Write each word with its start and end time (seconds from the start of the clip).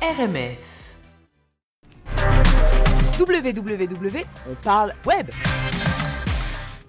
RMF. 0.00 0.58
www, 3.18 4.26
on 4.46 4.56
parle 4.62 4.92
web. 5.04 5.30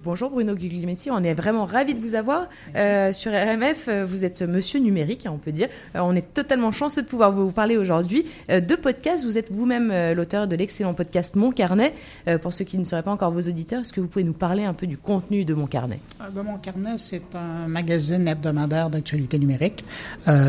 Bonjour 0.02 0.30
Bruno 0.30 0.54
Guglielmetti, 0.54 1.10
on 1.10 1.22
est 1.22 1.34
vraiment 1.34 1.66
ravis 1.66 1.92
de 1.92 2.00
vous 2.00 2.14
avoir 2.14 2.48
euh, 2.74 3.12
sur 3.12 3.32
RMF. 3.32 3.84
euh, 3.88 4.06
Vous 4.08 4.24
êtes 4.24 4.40
monsieur 4.40 4.80
numérique, 4.80 5.26
hein, 5.26 5.32
on 5.34 5.36
peut 5.36 5.52
dire. 5.52 5.68
Euh, 5.94 5.98
on 6.02 6.14
est 6.16 6.32
totalement 6.32 6.72
chanceux 6.72 7.02
de 7.02 7.06
pouvoir 7.06 7.32
vous 7.32 7.50
parler 7.50 7.76
aujourd'hui 7.76 8.24
euh, 8.50 8.60
de 8.60 8.74
podcasts. 8.76 9.26
Vous 9.26 9.36
êtes 9.36 9.52
vous-même 9.52 9.92
l'auteur 10.16 10.48
de 10.48 10.56
l'excellent 10.56 10.94
podcast 10.94 11.36
Mon 11.36 11.52
Carnet. 11.52 11.92
Pour 12.40 12.54
ceux 12.54 12.64
qui 12.64 12.78
ne 12.78 12.84
seraient 12.84 13.02
pas 13.02 13.10
encore 13.10 13.30
vos 13.30 13.40
auditeurs, 13.42 13.82
est-ce 13.82 13.92
que 13.92 14.00
vous 14.00 14.08
pouvez 14.08 14.24
nous 14.24 14.32
parler 14.32 14.64
un 14.64 14.72
peu 14.72 14.86
du 14.86 14.96
contenu 14.96 15.44
de 15.44 15.52
Mon 15.52 15.66
Carnet? 15.66 15.98
Ben, 16.34 16.42
Mon 16.44 16.56
carnet, 16.56 16.96
c'est 16.96 17.34
un 17.34 17.68
magazine 17.68 18.26
hebdomadaire 18.26 18.88
d'actualité 18.88 19.38
numérique 19.38 19.84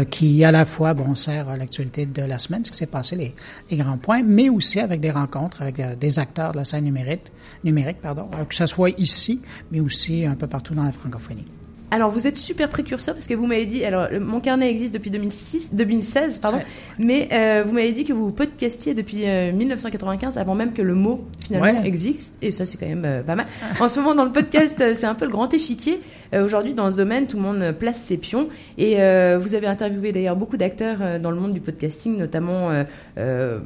qui, 0.10 0.46
à 0.46 0.52
la 0.54 0.64
fois, 0.64 0.94
bon, 0.94 1.14
sert 1.16 1.50
à 1.50 1.58
l'actualité 1.58 2.06
de 2.06 2.22
la 2.22 2.40
semaine, 2.40 2.64
ce 2.64 2.72
qui 2.72 2.78
s'est 2.78 2.86
passé, 2.86 3.18
les, 3.18 3.36
les 3.70 3.76
grands 3.78 3.98
points, 3.98 4.22
mais 4.24 4.48
aussi 4.48 4.80
avec 4.80 5.02
des 5.02 5.12
rencontres 5.12 5.62
avec 5.62 5.82
des 6.00 6.20
acteurs 6.20 6.54
de 6.54 6.58
la 6.58 6.66
scène 6.66 6.86
numérique, 6.86 7.24
numérique 7.66 7.98
pardon, 8.02 8.30
que 8.48 8.56
ce 8.56 8.66
soit 8.66 8.92
ici, 8.98 9.41
mais 9.72 9.80
aussi 9.80 10.26
un 10.26 10.36
peu 10.36 10.48
partout 10.48 10.74
dans 10.74 10.84
la 10.84 10.92
francophonie. 10.92 11.46
Alors, 11.94 12.10
vous 12.10 12.26
êtes 12.26 12.38
super 12.38 12.70
précurseur 12.70 13.16
parce 13.16 13.28
que 13.28 13.34
vous 13.34 13.46
m'avez 13.48 13.66
dit, 13.66 13.84
alors, 13.84 14.08
mon 14.22 14.40
carnet 14.40 14.70
existe 14.70 14.94
depuis 14.94 15.12
2006, 15.12 15.74
2016, 15.76 16.40
pardon, 16.40 16.60
16, 16.66 16.80
mais 17.00 17.28
euh, 17.34 17.66
vous 17.68 17.74
m'avez 17.74 17.92
dit 17.92 18.06
que 18.06 18.14
vous 18.14 18.32
podcastiez 18.32 18.94
depuis 18.94 19.24
euh, 19.28 19.52
1995, 19.52 20.38
avant 20.38 20.56
même 20.56 20.72
que 20.72 20.82
le 20.82 20.94
mot 20.96 21.26
finalement 21.44 21.82
Ouais. 21.82 21.86
existe, 21.86 22.36
et 22.42 22.52
ça 22.52 22.66
c'est 22.66 22.78
quand 22.78 22.88
même 22.88 23.04
euh, 23.04 23.24
pas 23.24 23.36
mal. 23.36 23.46
En 23.82 23.90
ce 23.90 24.00
moment, 24.00 24.16
dans 24.16 24.24
le 24.24 24.32
podcast, 24.32 24.80
euh, 24.80 24.94
c'est 24.96 25.06
un 25.06 25.16
peu 25.16 25.26
le 25.26 25.32
grand 25.32 25.54
échiquier. 25.54 26.00
Euh, 26.34 26.46
Aujourd'hui, 26.46 26.74
dans 26.74 26.90
ce 26.90 26.96
domaine, 26.96 27.28
tout 27.28 27.36
le 27.36 27.44
monde 27.44 27.62
euh, 27.62 27.74
place 27.74 28.02
ses 28.02 28.16
pions, 28.16 28.48
et 28.78 29.02
euh, 29.02 29.38
vous 29.42 29.54
avez 29.54 29.68
interviewé 29.68 30.14
d'ailleurs 30.14 30.38
beaucoup 30.38 30.56
d'acteurs 30.56 31.00
euh, 31.02 31.20
dans 31.20 31.32
le 31.32 31.42
monde 31.42 31.52
du 31.52 31.60
podcasting, 31.60 32.18
notamment. 32.18 32.72
euh, 32.72 32.86
euh, 33.18 33.60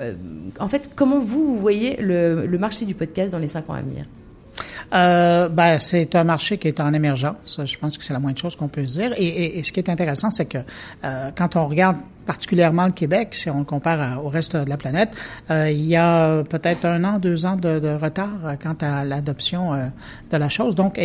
euh, 0.00 0.14
en 0.60 0.68
fait, 0.68 0.92
comment 0.96 1.20
vous, 1.20 1.44
vous 1.44 1.58
voyez 1.58 1.98
le, 2.00 2.46
le 2.46 2.58
marché 2.58 2.86
du 2.86 2.94
podcast 2.94 3.32
dans 3.32 3.38
les 3.38 3.48
cinq 3.48 3.68
ans 3.68 3.74
à 3.74 3.82
venir? 3.82 4.06
Euh, 4.92 5.48
ben, 5.48 5.78
c'est 5.78 6.14
un 6.14 6.24
marché 6.24 6.58
qui 6.58 6.68
est 6.68 6.80
en 6.80 6.92
émergence. 6.92 7.60
Je 7.64 7.78
pense 7.78 7.96
que 7.96 8.04
c'est 8.04 8.12
la 8.12 8.18
moindre 8.18 8.38
chose 8.38 8.56
qu'on 8.56 8.68
peut 8.68 8.84
se 8.84 8.98
dire. 8.98 9.12
Et, 9.16 9.62
ce 9.62 9.72
qui 9.72 9.80
est 9.80 9.88
intéressant, 9.88 10.30
c'est 10.30 10.46
que 10.46 10.58
euh, 11.04 11.30
quand 11.36 11.56
on 11.56 11.66
regarde 11.66 11.96
particulièrement 12.26 12.86
le 12.86 12.92
Québec, 12.92 13.28
si 13.32 13.50
on 13.50 13.60
le 13.60 13.64
compare 13.64 14.24
au 14.24 14.28
reste 14.28 14.56
de 14.56 14.68
la 14.68 14.76
planète, 14.76 15.10
euh, 15.50 15.70
il 15.70 15.84
y 15.84 15.96
a 15.96 16.44
peut-être 16.44 16.84
un 16.84 17.02
an, 17.04 17.18
deux 17.18 17.46
ans 17.46 17.56
de, 17.56 17.96
retard 18.00 18.56
quant 18.62 18.76
à 18.80 19.04
l'adoption 19.04 19.72
de 20.30 20.36
la 20.36 20.48
chose. 20.48 20.74
Donc, 20.74 20.98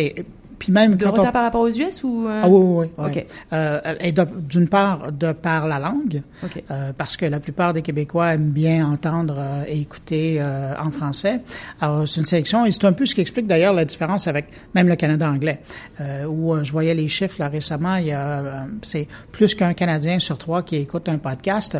puis 0.58 0.72
même 0.72 0.96
De 0.96 1.04
quand 1.04 1.12
retard 1.12 1.26
on... 1.28 1.32
par 1.32 1.42
rapport 1.44 1.60
aux 1.62 1.68
US 1.70 2.02
ou 2.04 2.26
euh, 2.26 2.40
Ah 2.44 2.48
oui, 2.48 2.86
oui, 2.98 3.04
oui. 3.16 3.24
Euh, 3.52 3.80
et 4.00 4.12
d'une 4.12 4.68
part, 4.68 5.12
de 5.12 5.32
par 5.32 5.66
la 5.68 5.78
langue, 5.78 6.22
Ok. 6.44 6.62
euh, 6.70 6.92
parce 6.96 7.16
que 7.16 7.26
la 7.26 7.40
plupart 7.40 7.72
des 7.72 7.82
Québécois 7.82 8.34
aiment 8.34 8.50
bien 8.50 8.86
entendre 8.90 9.36
euh, 9.38 9.64
et 9.68 9.80
écouter 9.80 10.36
euh, 10.40 10.74
en 10.80 10.90
français. 10.90 11.40
Alors, 11.80 12.08
c'est 12.08 12.20
une 12.20 12.26
sélection, 12.26 12.64
et 12.64 12.72
c'est 12.72 12.84
un 12.84 12.92
peu 12.92 13.06
ce 13.06 13.14
qui 13.14 13.20
explique 13.20 13.46
d'ailleurs 13.46 13.74
la 13.74 13.84
différence 13.84 14.28
avec 14.28 14.46
même 14.74 14.88
le 14.88 14.96
Canada 14.96 15.30
anglais, 15.30 15.60
euh, 16.00 16.24
où 16.26 16.56
je 16.62 16.72
voyais 16.72 16.94
les 16.94 17.08
chiffres 17.08 17.36
là 17.38 17.48
récemment, 17.48 17.96
il 17.96 18.06
y 18.06 18.12
a, 18.12 18.38
euh, 18.40 18.64
c'est 18.82 19.08
plus 19.32 19.54
qu'un 19.54 19.74
Canadien 19.74 20.18
sur 20.18 20.38
trois 20.38 20.62
qui 20.62 20.76
écoute 20.76 21.08
un 21.08 21.18
podcast. 21.18 21.78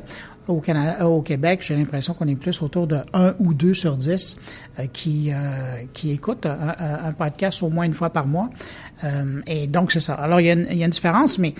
Au, 0.48 0.60
Canada, 0.60 1.08
au 1.08 1.22
Québec, 1.22 1.58
j'ai 1.64 1.74
l'impression 1.74 2.14
qu'on 2.14 2.28
est 2.28 2.36
plus 2.36 2.62
autour 2.62 2.86
de 2.86 2.98
1 3.14 3.34
ou 3.40 3.52
2 3.52 3.74
sur 3.74 3.96
10 3.96 4.36
euh, 4.78 4.84
qui, 4.92 5.32
euh, 5.32 5.34
qui 5.92 6.12
écoutent 6.12 6.46
un, 6.46 6.68
un- 6.78 7.08
un 7.08 7.12
podcast 7.12 7.64
au 7.64 7.68
moins 7.68 7.84
une 7.84 7.94
fois 7.94 8.10
par 8.10 8.28
mois. 8.28 8.48
Euh, 9.04 9.40
et 9.46 9.66
donc, 9.66 9.92
c'est 9.92 10.00
ça. 10.00 10.14
Alors, 10.14 10.40
il 10.40 10.46
y, 10.46 10.50
a 10.50 10.54
une, 10.54 10.90
différence, 10.90 11.38
mais 11.38 11.54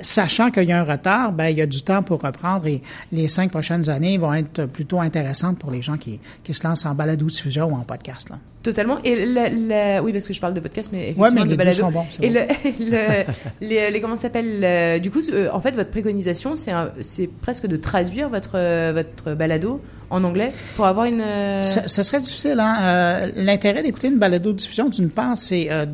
sachant 0.00 0.50
qu'il 0.50 0.64
y 0.64 0.72
a 0.72 0.80
un 0.80 0.84
retard, 0.84 1.32
ben, 1.32 1.48
il 1.48 1.58
y 1.58 1.62
a 1.62 1.66
du 1.66 1.82
temps 1.82 2.02
pour 2.02 2.22
reprendre 2.22 2.66
et 2.66 2.82
les 3.12 3.28
cinq 3.28 3.50
prochaines 3.50 3.88
années 3.88 4.18
vont 4.18 4.34
être 4.34 4.66
plutôt 4.66 5.00
intéressantes 5.00 5.58
pour 5.58 5.70
les 5.70 5.82
gens 5.82 5.96
qui, 5.96 6.20
qui 6.42 6.54
se 6.54 6.66
lancent 6.66 6.86
en 6.86 6.94
balado-diffusion 6.94 7.66
ou 7.66 7.74
en 7.74 7.84
podcast. 7.84 8.28
Là. 8.30 8.38
Totalement. 8.62 8.98
Et 9.04 9.24
la, 9.24 9.48
la- 9.48 10.02
oui, 10.02 10.12
parce 10.12 10.26
que 10.28 10.34
je 10.34 10.40
parle 10.40 10.52
de 10.52 10.60
podcast, 10.60 10.90
mais 10.92 10.98
effectivement, 10.98 11.24
Ouais, 11.24 11.30
mais 11.34 11.44
le 11.44 11.56
balado. 11.56 11.78
sont 11.78 11.90
bons, 11.90 12.04
c'est 12.10 12.22
Et 12.24 12.28
bon. 12.28 12.40
le, 12.78 12.90
le- 12.90 13.66
les, 13.66 13.90
les- 13.90 14.00
comment 14.02 14.16
ça 14.16 14.22
s'appelle 14.22 14.62
euh, 14.62 14.98
Du 14.98 15.10
coup, 15.10 15.20
euh, 15.32 15.48
en 15.52 15.60
fait, 15.60 15.74
votre 15.74 15.90
préconisation, 15.90 16.56
c'est 16.56 16.70
un- 16.70 16.90
c'est 17.00 17.28
presque 17.40 17.66
de 17.66 17.76
traduire 17.76 18.28
votre 18.28 18.52
euh, 18.56 18.92
votre 18.94 19.34
balado 19.34 19.80
en 20.10 20.24
anglais 20.24 20.52
pour 20.76 20.84
avoir 20.86 21.06
une. 21.06 21.22
Ce, 21.62 21.80
ce 21.88 22.02
serait 22.02 22.20
difficile. 22.20 22.56
Hein? 22.58 22.76
Euh, 22.82 23.30
L'intérêt 23.36 23.82
d'écouter 23.82 24.08
une 24.08 24.18
balado-diffusion, 24.18 24.88
d'une 24.90 25.08
part, 25.08 25.38
c'est 25.38 25.68
euh, 25.70 25.86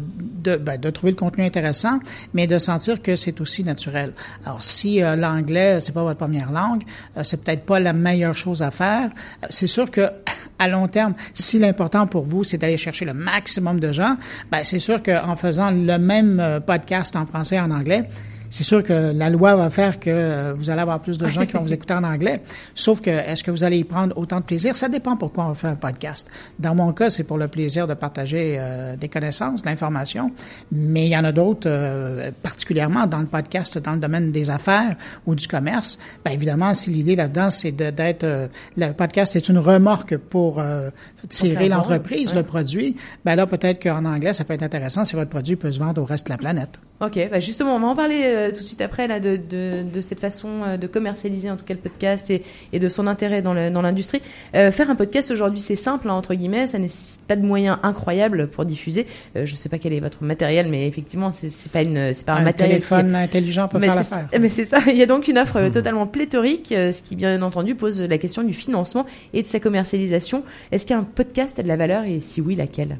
de, 0.42 0.56
ben, 0.56 0.80
de 0.80 0.90
trouver 0.90 1.12
le 1.12 1.16
contenu 1.18 1.44
intéressant, 1.44 1.98
mais 2.34 2.46
de 2.48 2.58
sentir 2.58 3.00
que 3.02 3.14
c'est 3.14 3.40
aussi 3.40 3.62
naturel. 3.62 4.12
Alors, 4.44 4.64
si 4.64 5.02
euh, 5.04 5.14
l'anglais, 5.16 5.80
c'est 5.80 5.92
pas 5.92 6.02
votre 6.02 6.18
première 6.18 6.50
langue, 6.50 6.82
euh, 7.16 7.20
c'est 7.24 7.44
peut-être 7.44 7.64
pas 7.64 7.78
la 7.78 7.92
meilleure 7.92 8.36
chose 8.36 8.62
à 8.62 8.70
faire. 8.72 9.10
C'est 9.50 9.66
sûr 9.68 9.90
que 9.90 10.00
à 10.58 10.68
long 10.68 10.88
terme, 10.88 11.14
si 11.34 11.58
l'important 11.58 12.06
pour 12.06 12.24
vous, 12.24 12.44
c'est 12.44 12.58
d'aller 12.58 12.76
chercher 12.76 13.04
le 13.04 13.14
maximum 13.14 13.80
de 13.80 13.92
gens, 13.92 14.16
ben, 14.50 14.60
c'est 14.64 14.78
sûr 14.78 15.02
qu'en 15.02 15.36
faisant 15.36 15.70
le 15.70 15.98
même 15.98 16.40
euh, 16.40 16.60
podcast 16.60 17.16
en 17.16 17.26
français 17.26 17.56
et 17.56 17.60
en 17.60 17.70
anglais, 17.70 18.08
c'est 18.50 18.64
sûr 18.64 18.82
que 18.82 19.12
la 19.14 19.30
loi 19.30 19.56
va 19.56 19.70
faire 19.70 19.98
que 19.98 20.10
euh, 20.10 20.54
vous 20.56 20.70
allez 20.70 20.80
avoir 20.82 21.00
plus 21.00 21.18
de 21.18 21.28
gens 21.28 21.46
qui 21.46 21.52
vont 21.52 21.62
vous 21.62 21.72
écouter 21.72 21.94
en 21.94 22.04
anglais. 22.04 22.42
Sauf 22.74 23.00
que, 23.00 23.10
est-ce 23.10 23.42
que 23.42 23.50
vous 23.50 23.64
allez 23.64 23.78
y 23.78 23.84
prendre 23.84 24.16
autant 24.16 24.40
de 24.40 24.44
plaisir? 24.44 24.76
Ça 24.76 24.88
dépend 24.88 25.16
pourquoi 25.16 25.46
on 25.46 25.54
fait 25.54 25.68
un 25.68 25.76
podcast. 25.76 26.30
Dans 26.58 26.74
mon 26.74 26.92
cas, 26.92 27.10
c'est 27.10 27.24
pour 27.24 27.38
le 27.38 27.48
plaisir 27.48 27.86
de 27.86 27.94
partager 27.94 28.56
euh, 28.58 28.96
des 28.96 29.08
connaissances, 29.08 29.62
de 29.62 29.68
l'information. 29.68 30.32
Mais 30.72 31.06
il 31.06 31.10
y 31.10 31.16
en 31.16 31.24
a 31.24 31.32
d'autres, 31.32 31.66
euh, 31.66 32.30
particulièrement 32.42 33.06
dans 33.06 33.20
le 33.20 33.26
podcast, 33.26 33.78
dans 33.78 33.92
le 33.92 33.98
domaine 33.98 34.32
des 34.32 34.50
affaires 34.50 34.96
ou 35.26 35.34
du 35.34 35.48
commerce. 35.48 35.98
Bien 36.24 36.34
évidemment, 36.34 36.74
si 36.74 36.90
l'idée 36.90 37.16
là-dedans, 37.16 37.50
c'est 37.50 37.72
d'être... 37.72 38.24
euh, 38.24 38.48
le 38.76 38.92
podcast 38.92 39.36
est 39.36 39.48
une 39.48 39.58
remorque 39.58 40.16
pour 40.16 40.60
euh, 40.60 40.90
tirer 41.28 41.68
l'entreprise, 41.68 42.30
ouais. 42.30 42.36
le 42.36 42.42
produit. 42.42 42.96
Ben 43.24 43.36
là, 43.36 43.46
peut-être 43.46 43.82
qu'en 43.82 44.04
anglais, 44.04 44.32
ça 44.32 44.44
peut 44.44 44.54
être 44.54 44.62
intéressant 44.62 45.04
si 45.04 45.16
votre 45.16 45.30
produit 45.30 45.56
peut 45.56 45.72
se 45.72 45.78
vendre 45.78 46.02
au 46.02 46.04
reste 46.04 46.26
de 46.26 46.32
la 46.32 46.38
planète. 46.38 46.78
Ok, 46.98 47.18
bah 47.30 47.40
justement, 47.40 47.76
on 47.76 47.78
va 47.80 47.88
en 47.88 47.94
parler 47.94 48.22
euh, 48.24 48.48
tout 48.50 48.62
de 48.62 48.66
suite 48.66 48.80
après 48.80 49.06
là 49.06 49.20
de, 49.20 49.36
de, 49.36 49.82
de 49.92 50.00
cette 50.00 50.18
façon 50.18 50.48
euh, 50.66 50.76
de 50.78 50.86
commercialiser 50.86 51.50
en 51.50 51.56
tout 51.56 51.64
cas 51.66 51.74
le 51.74 51.80
podcast 51.80 52.30
et, 52.30 52.42
et 52.72 52.78
de 52.78 52.88
son 52.88 53.06
intérêt 53.06 53.42
dans 53.42 53.52
le- 53.52 53.68
dans 53.68 53.82
l'industrie. 53.82 54.22
Euh, 54.54 54.72
faire 54.72 54.88
un 54.88 54.94
podcast 54.94 55.30
aujourd'hui, 55.30 55.60
c'est 55.60 55.76
simple 55.76 56.08
hein, 56.08 56.14
entre 56.14 56.32
guillemets, 56.32 56.66
ça 56.66 56.78
nécessite 56.78 57.20
pas 57.26 57.36
de 57.36 57.44
moyens 57.44 57.76
incroyables 57.82 58.48
pour 58.48 58.64
diffuser. 58.64 59.06
Euh, 59.36 59.44
je 59.44 59.54
sais 59.56 59.68
pas 59.68 59.76
quel 59.78 59.92
est 59.92 60.00
votre 60.00 60.24
matériel, 60.24 60.68
mais 60.70 60.86
effectivement, 60.86 61.30
c'est 61.30 61.70
pas 61.70 61.82
une, 61.82 62.14
c'est 62.14 62.24
pas 62.24 62.32
un, 62.32 62.36
un 62.38 62.44
matériel 62.44 62.80
qui- 62.80 62.88
téléphone 62.88 63.14
intelligent 63.14 63.68
peut 63.68 63.78
mais 63.78 63.88
faire 63.88 63.96
l'affaire. 63.96 64.28
Mais 64.40 64.48
c'est 64.48 64.64
ça, 64.64 64.78
il 64.86 64.96
y 64.96 65.02
a 65.02 65.06
donc 65.06 65.28
une 65.28 65.36
offre 65.36 65.56
euh, 65.56 65.68
totalement 65.68 66.06
pléthorique, 66.06 66.68
ce 66.70 67.02
qui 67.02 67.14
bien 67.14 67.42
entendu 67.42 67.74
pose 67.74 68.00
la 68.00 68.16
question 68.16 68.42
du 68.42 68.54
financement 68.54 69.04
et 69.34 69.42
de 69.42 69.46
sa 69.46 69.60
commercialisation. 69.60 70.44
Est-ce 70.72 70.86
qu'un 70.86 71.02
podcast 71.04 71.58
a 71.58 71.62
de 71.62 71.68
la 71.68 71.76
valeur 71.76 72.04
et 72.04 72.20
si 72.22 72.40
oui, 72.40 72.56
laquelle? 72.56 72.96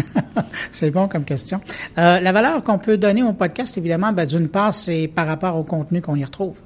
c'est 0.70 0.90
bon 0.90 1.08
comme 1.08 1.24
question. 1.24 1.60
Euh, 1.98 2.20
la 2.20 2.32
valeur 2.32 2.62
qu'on 2.62 2.78
peut 2.78 2.96
donner 2.96 3.22
au 3.22 3.32
podcast, 3.32 3.76
évidemment, 3.78 4.12
ben, 4.12 4.26
d'une 4.26 4.48
part, 4.48 4.74
c'est 4.74 5.08
par 5.08 5.26
rapport 5.26 5.56
au 5.56 5.62
contenu 5.62 6.00
qu'on 6.00 6.16
y 6.16 6.24
retrouve. 6.24 6.58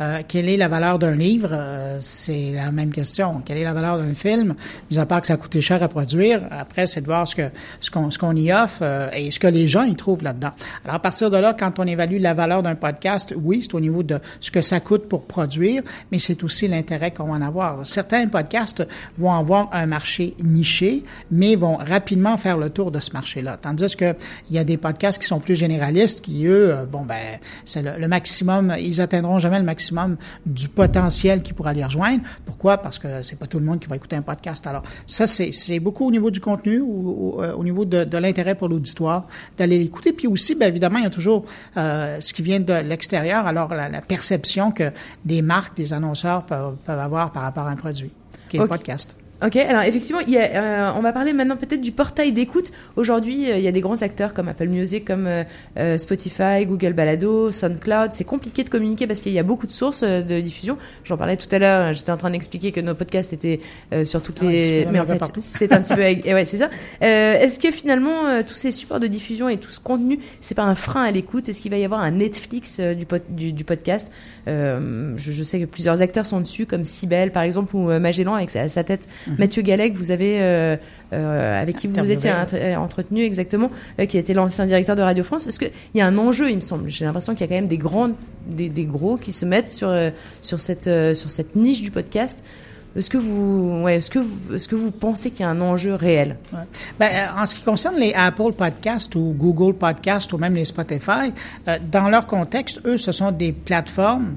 Euh, 0.00 0.22
quelle 0.26 0.48
est 0.48 0.56
la 0.56 0.66
valeur 0.66 0.98
d'un 0.98 1.14
livre? 1.14 1.50
Euh, 1.52 1.98
c'est 2.00 2.52
la 2.52 2.72
même 2.72 2.90
question. 2.90 3.42
Quelle 3.44 3.58
est 3.58 3.64
la 3.64 3.72
valeur 3.72 3.98
d'un 3.98 4.14
film? 4.14 4.56
Mis 4.90 4.98
à 4.98 5.06
part 5.06 5.20
que 5.20 5.28
ça 5.28 5.34
a 5.34 5.36
coûté 5.36 5.60
cher 5.60 5.82
à 5.82 5.88
produire, 5.88 6.42
après, 6.50 6.88
c'est 6.88 7.00
de 7.00 7.06
voir 7.06 7.28
ce 7.28 7.36
que 7.36 7.48
ce 7.78 7.92
qu'on 7.92 8.10
ce 8.10 8.18
qu'on 8.18 8.34
y 8.34 8.52
offre 8.52 8.78
euh, 8.82 9.08
et 9.14 9.30
ce 9.30 9.38
que 9.38 9.46
les 9.46 9.68
gens 9.68 9.84
y 9.84 9.94
trouvent 9.94 10.24
là-dedans. 10.24 10.50
Alors, 10.84 10.96
à 10.96 10.98
partir 10.98 11.30
de 11.30 11.36
là, 11.36 11.54
quand 11.56 11.78
on 11.78 11.86
évalue 11.86 12.20
la 12.20 12.34
valeur 12.34 12.64
d'un 12.64 12.74
podcast, 12.74 13.34
oui, 13.36 13.60
c'est 13.62 13.74
au 13.74 13.80
niveau 13.80 14.02
de 14.02 14.18
ce 14.40 14.50
que 14.50 14.62
ça 14.62 14.80
coûte 14.80 15.08
pour 15.08 15.26
produire, 15.26 15.82
mais 16.10 16.18
c'est 16.18 16.42
aussi 16.42 16.66
l'intérêt 16.66 17.12
qu'on 17.12 17.28
va 17.28 17.34
en 17.34 17.42
avoir. 17.42 17.86
Certains 17.86 18.26
podcasts 18.26 18.86
vont 19.16 19.32
avoir 19.32 19.68
un 19.72 19.86
marché 19.86 20.34
niché, 20.42 21.04
mais 21.30 21.54
vont 21.54 21.76
rapidement 21.76 22.36
faire 22.36 22.58
le 22.58 22.68
tour 22.68 22.90
de 22.90 22.98
ce 22.98 23.12
marché-là. 23.12 23.58
Tandis 23.58 23.94
que 23.94 24.16
il 24.50 24.56
y 24.56 24.58
a 24.58 24.64
des 24.64 24.76
podcasts 24.76 25.22
qui 25.22 25.28
sont 25.28 25.38
plus 25.38 25.54
généralistes, 25.54 26.20
qui 26.20 26.46
eux, 26.46 26.74
euh, 26.74 26.86
bon 26.86 27.02
ben, 27.02 27.38
c'est 27.64 27.82
le, 27.82 27.92
le 27.96 28.08
maximum, 28.08 28.74
ils 28.80 29.00
atteindront 29.00 29.38
jamais 29.38 29.58
le 29.58 29.64
maximum 29.64 29.83
du 30.46 30.68
potentiel 30.68 31.42
qui 31.42 31.52
pourra 31.52 31.72
les 31.72 31.84
rejoindre. 31.84 32.22
Pourquoi? 32.44 32.78
Parce 32.78 32.98
que 32.98 33.22
c'est 33.22 33.38
pas 33.38 33.46
tout 33.46 33.58
le 33.58 33.64
monde 33.64 33.80
qui 33.80 33.88
va 33.88 33.96
écouter 33.96 34.16
un 34.16 34.22
podcast. 34.22 34.66
Alors 34.66 34.82
ça, 35.06 35.26
c'est 35.26 35.80
beaucoup 35.80 36.06
au 36.06 36.10
niveau 36.10 36.30
du 36.30 36.40
contenu, 36.40 36.80
ou, 36.80 37.36
ou, 37.36 37.42
euh, 37.42 37.52
au 37.54 37.64
niveau 37.64 37.84
de, 37.84 38.04
de 38.04 38.18
l'intérêt 38.18 38.54
pour 38.54 38.68
l'auditoire 38.68 39.26
d'aller 39.58 39.78
l'écouter. 39.78 40.12
Puis 40.12 40.26
aussi, 40.26 40.54
bien 40.54 40.68
évidemment, 40.68 40.98
il 40.98 41.04
y 41.04 41.06
a 41.06 41.10
toujours 41.10 41.44
euh, 41.76 42.20
ce 42.20 42.32
qui 42.32 42.42
vient 42.42 42.60
de 42.60 42.72
l'extérieur. 42.72 43.46
Alors 43.46 43.68
la, 43.74 43.88
la 43.88 44.00
perception 44.00 44.70
que 44.70 44.92
des 45.24 45.42
marques, 45.42 45.76
des 45.76 45.92
annonceurs 45.92 46.44
peuvent, 46.44 46.76
peuvent 46.84 46.98
avoir 46.98 47.32
par 47.32 47.42
rapport 47.42 47.66
à 47.66 47.70
un 47.70 47.76
produit, 47.76 48.10
qui 48.48 48.56
est 48.56 48.60
le 48.60 48.66
podcast. 48.66 49.16
Ok, 49.44 49.56
alors 49.56 49.82
effectivement, 49.82 50.20
il 50.26 50.32
y 50.32 50.38
a, 50.38 50.42
euh, 50.44 50.92
on 50.96 51.02
va 51.02 51.12
parler 51.12 51.32
maintenant 51.32 51.56
peut-être 51.56 51.80
du 51.82 51.92
portail 51.92 52.32
d'écoute. 52.32 52.72
Aujourd'hui, 52.96 53.50
euh, 53.50 53.58
il 53.58 53.62
y 53.64 53.68
a 53.68 53.72
des 53.72 53.80
grands 53.80 54.00
acteurs 54.00 54.32
comme 54.32 54.48
Apple 54.48 54.68
Music, 54.68 55.04
comme 55.04 55.26
euh, 55.26 55.42
euh, 55.76 55.98
Spotify, 55.98 56.64
Google 56.64 56.92
Balado, 56.94 57.52
SoundCloud. 57.52 58.12
C'est 58.12 58.24
compliqué 58.24 58.62
de 58.64 58.70
communiquer 58.70 59.06
parce 59.06 59.20
qu'il 59.20 59.32
y 59.32 59.38
a 59.38 59.42
beaucoup 59.42 59.66
de 59.66 59.72
sources 59.72 60.02
euh, 60.02 60.22
de 60.22 60.40
diffusion. 60.40 60.78
J'en 61.02 61.16
parlais 61.18 61.36
tout 61.36 61.48
à 61.50 61.58
l'heure. 61.58 61.92
J'étais 61.92 62.12
en 62.12 62.16
train 62.16 62.30
d'expliquer 62.30 62.72
que 62.72 62.80
nos 62.80 62.94
podcasts 62.94 63.32
étaient 63.34 63.60
euh, 63.92 64.04
sur 64.04 64.22
toutes 64.22 64.38
Ah 64.40 64.44
les. 64.46 64.86
Mais 64.92 65.00
en 65.00 65.04
fait, 65.06 65.18
c'est 65.42 65.72
un 65.72 65.82
petit 65.82 65.94
peu. 65.94 66.02
et 66.28 66.32
ouais, 66.32 66.44
c'est 66.44 66.58
ça. 66.58 66.70
Euh, 67.02 67.34
Est-ce 67.34 67.58
que 67.60 67.70
finalement, 67.70 68.26
euh, 68.26 68.42
tous 68.46 68.54
ces 68.54 68.72
supports 68.72 69.00
de 69.00 69.08
diffusion 69.08 69.48
et 69.48 69.58
tout 69.58 69.70
ce 69.72 69.80
contenu, 69.80 70.20
c'est 70.40 70.54
pas 70.54 70.62
un 70.62 70.76
frein 70.76 71.02
à 71.02 71.10
l'écoute? 71.10 71.48
Est-ce 71.48 71.60
qu'il 71.60 71.72
va 71.72 71.76
y 71.76 71.84
avoir 71.84 72.00
un 72.00 72.12
Netflix 72.12 72.78
du, 72.80 73.04
pod- 73.04 73.22
du, 73.28 73.52
du 73.52 73.64
podcast? 73.64 74.10
Euh, 74.46 75.14
je, 75.16 75.32
je 75.32 75.42
sais 75.42 75.58
que 75.60 75.64
plusieurs 75.64 76.02
acteurs 76.02 76.24
sont 76.26 76.40
dessus, 76.40 76.66
comme 76.66 76.84
Sibel 76.84 77.32
par 77.32 77.42
exemple, 77.42 77.74
ou 77.76 77.88
Magellan 77.98 78.34
avec 78.34 78.50
sa 78.50 78.84
tête. 78.84 79.06
Mathieu 79.38 79.62
Galec, 79.62 79.94
vous 79.94 80.10
avez 80.10 80.40
euh, 80.40 80.76
euh, 81.12 81.62
avec 81.62 81.76
qui 81.76 81.86
vous 81.86 81.94
vous 81.94 82.10
étiez 82.10 82.32
entretenu 82.76 83.22
exactement, 83.24 83.70
euh, 84.00 84.06
qui 84.06 84.18
était 84.18 84.34
l'ancien 84.34 84.66
directeur 84.66 84.96
de 84.96 85.02
Radio 85.02 85.24
France. 85.24 85.46
Est-ce 85.46 85.58
qu'il 85.58 85.70
y 85.94 86.00
a 86.00 86.06
un 86.06 86.18
enjeu, 86.18 86.50
il 86.50 86.56
me 86.56 86.60
semble 86.60 86.90
J'ai 86.90 87.04
l'impression 87.04 87.34
qu'il 87.34 87.42
y 87.42 87.44
a 87.44 87.48
quand 87.48 87.60
même 87.60 87.68
des 87.68 87.78
grands, 87.78 88.10
des, 88.46 88.68
des 88.68 88.84
gros 88.84 89.16
qui 89.16 89.32
se 89.32 89.44
mettent 89.44 89.70
sur 89.70 89.88
euh, 89.88 90.10
sur 90.40 90.60
cette 90.60 90.90
sur 91.14 91.30
cette 91.30 91.56
niche 91.56 91.82
du 91.82 91.90
podcast. 91.90 92.42
Est-ce 92.96 93.10
que 93.10 93.18
vous, 93.18 93.82
ouais, 93.82 93.96
est-ce 93.96 94.08
que 94.08 94.20
vous, 94.20 94.54
est-ce 94.54 94.68
que 94.68 94.76
vous 94.76 94.92
pensez 94.92 95.30
qu'il 95.30 95.40
y 95.40 95.42
a 95.44 95.50
un 95.50 95.60
enjeu 95.60 95.94
réel? 95.94 96.36
Ouais. 96.52 96.60
Ben, 97.00 97.10
en 97.36 97.44
ce 97.44 97.56
qui 97.56 97.62
concerne 97.62 97.96
les 97.96 98.12
Apple 98.14 98.52
Podcasts 98.56 99.16
ou 99.16 99.34
Google 99.36 99.74
Podcasts 99.74 100.32
ou 100.32 100.38
même 100.38 100.54
les 100.54 100.64
Spotify, 100.64 101.32
euh, 101.66 101.78
dans 101.90 102.08
leur 102.08 102.26
contexte, 102.26 102.82
eux, 102.86 102.96
ce 102.96 103.10
sont 103.10 103.32
des 103.32 103.52
plateformes 103.52 104.36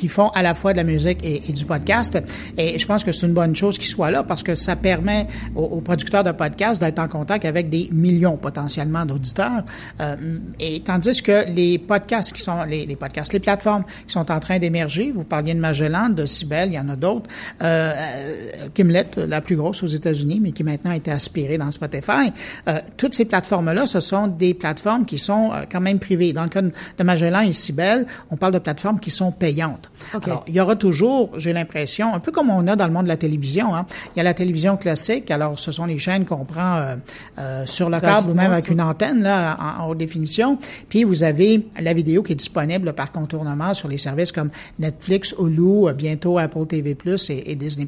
qui 0.00 0.08
font 0.08 0.28
à 0.30 0.42
la 0.42 0.54
fois 0.54 0.72
de 0.72 0.78
la 0.78 0.84
musique 0.84 1.18
et, 1.22 1.52
du 1.52 1.64
podcast. 1.64 2.22
Et 2.56 2.78
je 2.78 2.86
pense 2.86 3.04
que 3.04 3.12
c'est 3.12 3.26
une 3.26 3.34
bonne 3.34 3.54
chose 3.54 3.76
qu'ils 3.78 3.88
soient 3.88 4.10
là 4.10 4.22
parce 4.22 4.42
que 4.42 4.54
ça 4.54 4.76
permet 4.76 5.26
aux, 5.54 5.80
producteurs 5.80 6.24
de 6.24 6.32
podcasts 6.32 6.80
d'être 6.80 6.98
en 6.98 7.08
contact 7.08 7.44
avec 7.44 7.68
des 7.68 7.88
millions 7.92 8.36
potentiellement 8.36 9.04
d'auditeurs. 9.04 9.62
Euh, 10.00 10.16
et 10.58 10.80
tandis 10.80 11.22
que 11.22 11.44
les 11.54 11.78
podcasts 11.78 12.32
qui 12.32 12.40
sont 12.40 12.64
les, 12.64 12.86
les 12.86 12.96
podcasts, 12.96 13.32
les 13.32 13.40
plateformes 13.40 13.84
qui 14.06 14.12
sont 14.12 14.30
en 14.30 14.40
train 14.40 14.58
d'émerger, 14.58 15.12
vous 15.12 15.24
parliez 15.24 15.54
de 15.54 15.60
Magellan, 15.60 16.08
de 16.08 16.24
Cybelle, 16.24 16.70
il 16.70 16.74
y 16.74 16.78
en 16.78 16.88
a 16.88 16.96
d'autres. 16.96 17.28
Euh, 17.62 17.90
euh, 17.90 18.68
Kimlet, 18.74 19.06
la 19.28 19.40
plus 19.40 19.56
grosse 19.56 19.82
aux 19.82 19.86
États-Unis, 19.86 20.40
mais 20.40 20.52
qui 20.52 20.64
maintenant 20.64 20.92
a 20.92 20.96
été 20.96 21.10
aspirée 21.10 21.58
dans 21.58 21.70
Spotify. 21.70 22.32
Euh, 22.68 22.80
toutes 22.96 23.14
ces 23.14 23.24
plateformes-là, 23.24 23.86
ce 23.86 24.00
sont 24.00 24.26
des 24.26 24.54
plateformes 24.54 25.04
qui 25.04 25.18
sont 25.18 25.50
euh, 25.52 25.64
quand 25.70 25.80
même 25.80 25.98
privées. 25.98 26.32
Dans 26.32 26.44
le 26.44 26.48
cas 26.48 26.62
de 26.62 27.04
Magellan 27.04 27.40
et 27.40 27.52
Cybelle, 27.52 28.06
on 28.30 28.36
parle 28.36 28.52
de 28.52 28.58
plateformes 28.58 29.00
qui 29.00 29.10
sont 29.10 29.32
payantes. 29.32 29.89
Alors, 30.24 30.44
il 30.48 30.54
y 30.54 30.60
aura 30.60 30.76
toujours, 30.76 31.30
j'ai 31.36 31.52
l'impression, 31.52 32.14
un 32.14 32.20
peu 32.20 32.32
comme 32.32 32.50
on 32.50 32.66
a 32.66 32.76
dans 32.76 32.86
le 32.86 32.92
monde 32.92 33.04
de 33.04 33.08
la 33.08 33.16
télévision. 33.16 33.74
Hein. 33.74 33.86
Il 34.14 34.18
y 34.18 34.20
a 34.20 34.22
la 34.22 34.34
télévision 34.34 34.76
classique. 34.76 35.30
Alors, 35.30 35.58
ce 35.58 35.72
sont 35.72 35.86
les 35.86 35.98
chaînes 35.98 36.24
qu'on 36.24 36.44
prend 36.44 36.76
euh, 36.76 36.96
euh, 37.38 37.66
sur 37.66 37.90
le 37.90 38.00
câble 38.00 38.30
ou 38.30 38.34
même 38.34 38.52
avec 38.52 38.68
une 38.68 38.80
antenne 38.80 39.22
là, 39.22 39.56
en, 39.60 39.84
en 39.84 39.88
haute 39.88 39.98
définition. 39.98 40.58
Puis, 40.88 41.04
vous 41.04 41.22
avez 41.22 41.66
la 41.78 41.92
vidéo 41.92 42.22
qui 42.22 42.32
est 42.32 42.36
disponible 42.36 42.92
par 42.92 43.12
contournement 43.12 43.74
sur 43.74 43.88
les 43.88 43.98
services 43.98 44.32
comme 44.32 44.50
Netflix, 44.78 45.34
Hulu, 45.38 45.88
euh, 45.88 45.92
bientôt 45.92 46.38
Apple 46.38 46.66
TV+, 46.66 46.96
et, 47.28 47.52
et 47.52 47.54
Disney+. 47.54 47.86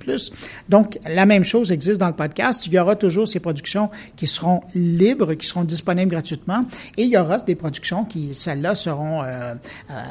Donc, 0.68 0.98
la 1.04 1.26
même 1.26 1.44
chose 1.44 1.72
existe 1.72 2.00
dans 2.00 2.08
le 2.08 2.14
podcast. 2.14 2.66
Il 2.66 2.74
y 2.74 2.78
aura 2.78 2.96
toujours 2.96 3.26
ces 3.26 3.40
productions 3.40 3.90
qui 4.16 4.26
seront 4.26 4.60
libres, 4.74 5.34
qui 5.34 5.46
seront 5.46 5.64
disponibles 5.64 6.10
gratuitement. 6.10 6.64
Et 6.96 7.04
il 7.04 7.10
y 7.10 7.16
aura 7.16 7.38
des 7.38 7.54
productions 7.54 8.04
qui, 8.04 8.34
celles-là, 8.34 8.74
seront 8.74 9.22
euh, 9.22 9.54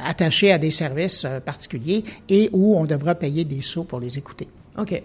attachées 0.05 0.51
à 0.51 0.57
des 0.57 0.71
services 0.71 1.25
euh, 1.25 1.39
et 2.29 2.49
où 2.51 2.75
on 2.75 2.85
devra 2.85 3.15
payer 3.15 3.43
des 3.43 3.61
sous 3.61 3.83
pour 3.83 3.99
les 3.99 4.17
écouter. 4.17 4.47
Ok. 4.77 5.01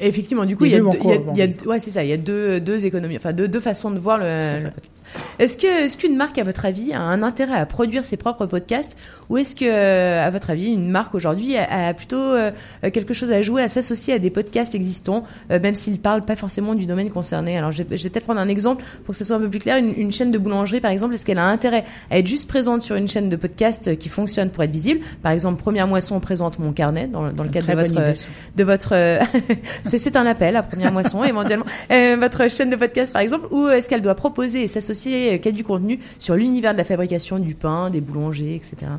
Effectivement, 0.00 0.44
du 0.44 0.56
coup, 0.56 0.64
il 0.64 0.72
y 0.72 0.74
a, 0.74 0.78
deux 0.78 0.84
vont 0.84 0.90
deux- 0.90 0.98
il 1.02 1.08
y 1.08 1.12
a- 1.12 1.16
co- 1.18 1.22
vont 1.24 1.32
il 1.34 1.38
y 1.38 1.42
a- 1.42 1.46
vivre. 1.46 1.66
ouais, 1.68 1.80
c'est 1.80 1.90
ça. 1.90 2.02
Il 2.04 2.10
y 2.10 2.12
a 2.12 2.16
deux, 2.16 2.60
deux 2.60 2.86
économies, 2.86 3.16
enfin 3.16 3.32
deux, 3.32 3.48
deux 3.48 3.60
façons 3.60 3.90
de 3.90 3.98
voir 3.98 4.18
le, 4.18 4.24
le 4.24 4.70
podcast. 4.70 5.02
Est-ce 5.38 5.56
que, 5.58 5.66
est-ce 5.66 5.96
qu'une 5.96 6.16
marque, 6.16 6.38
à 6.38 6.44
votre 6.44 6.64
avis, 6.66 6.92
a 6.92 7.00
un 7.00 7.22
intérêt 7.22 7.56
à 7.58 7.66
produire 7.66 8.04
ses 8.04 8.16
propres 8.16 8.46
podcasts, 8.46 8.96
ou 9.30 9.38
est-ce 9.38 9.54
que, 9.54 9.64
euh, 9.66 10.24
à 10.24 10.30
votre 10.30 10.50
avis, 10.50 10.72
une 10.72 10.88
marque 10.90 11.14
aujourd'hui 11.14 11.56
a, 11.56 11.88
a 11.88 11.94
plutôt 11.94 12.16
euh, 12.16 12.50
quelque 12.92 13.14
chose 13.14 13.32
à 13.32 13.40
jouer, 13.42 13.62
à 13.62 13.68
s'associer 13.68 14.14
à 14.14 14.18
des 14.18 14.30
podcasts 14.30 14.74
existants, 14.74 15.24
euh, 15.50 15.58
même 15.60 15.74
s'ils 15.74 15.98
parlent 16.00 16.22
pas 16.24 16.36
forcément 16.36 16.74
du 16.74 16.86
domaine 16.86 17.10
concerné? 17.10 17.56
Alors, 17.56 17.72
je 17.72 17.82
vais, 17.82 17.84
peut-être 17.84 18.24
prendre 18.24 18.40
un 18.40 18.48
exemple 18.48 18.84
pour 19.04 19.12
que 19.12 19.16
ce 19.18 19.24
soit 19.24 19.36
un 19.36 19.40
peu 19.40 19.48
plus 19.48 19.58
clair. 19.60 19.76
Une, 19.78 19.92
une 19.96 20.12
chaîne 20.12 20.30
de 20.30 20.38
boulangerie, 20.38 20.80
par 20.80 20.90
exemple, 20.90 21.14
est-ce 21.14 21.24
qu'elle 21.26 21.38
a 21.38 21.46
intérêt 21.46 21.84
à 22.10 22.18
être 22.18 22.26
juste 22.26 22.48
présente 22.48 22.82
sur 22.82 22.96
une 22.96 23.08
chaîne 23.08 23.28
de 23.28 23.36
podcast 23.36 23.96
qui 23.98 24.08
fonctionne 24.08 24.50
pour 24.50 24.64
être 24.64 24.70
visible? 24.70 25.00
Par 25.22 25.32
exemple, 25.32 25.62
Première 25.62 25.86
Moisson 25.86 26.20
présente 26.20 26.58
mon 26.58 26.72
carnet 26.72 27.06
dans, 27.08 27.32
dans 27.32 27.42
le 27.44 27.48
cadre 27.50 27.68
de 27.68 27.74
votre 27.74 27.92
idée, 27.92 28.14
ça. 28.16 28.28
de 28.56 28.64
votre 28.64 28.90
euh, 28.92 29.18
c'est 29.48 29.55
c'est 29.82 30.16
un 30.16 30.26
appel 30.26 30.56
à 30.56 30.62
première 30.62 30.92
moisson 30.92 31.24
éventuellement. 31.24 31.66
Euh, 31.90 32.16
votre 32.18 32.48
chaîne 32.50 32.70
de 32.70 32.76
podcast 32.76 33.12
par 33.12 33.22
exemple 33.22 33.46
ou 33.50 33.68
est-ce 33.68 33.88
qu'elle 33.88 34.02
doit 34.02 34.14
proposer 34.14 34.62
et 34.62 34.66
s'associer 34.66 35.34
euh, 35.34 35.48
a 35.48 35.50
du 35.50 35.64
contenu 35.64 35.98
sur 36.18 36.34
l'univers 36.34 36.72
de 36.72 36.78
la 36.78 36.84
fabrication 36.84 37.38
du 37.38 37.54
pain 37.54 37.90
des 37.90 38.00
boulangers 38.00 38.54
etc 38.54 38.92